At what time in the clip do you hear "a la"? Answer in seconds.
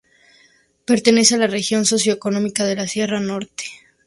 1.35-1.45